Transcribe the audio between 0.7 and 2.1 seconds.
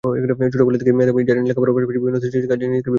থেকেই মেধাবী জারিন লেখাপড়ার পাশাপাশি